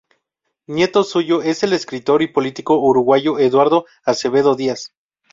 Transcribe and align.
Nieto 0.65 1.03
suyo 1.03 1.43
es 1.43 1.61
el 1.61 1.73
escritor 1.73 2.23
y 2.23 2.27
político 2.27 2.75
uruguayo 2.79 3.37
Eduardo 3.37 3.85
Acevedo 4.03 4.55
Díaz. 4.55 4.95